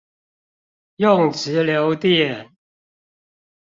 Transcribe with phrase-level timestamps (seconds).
[0.97, 2.49] 用直流電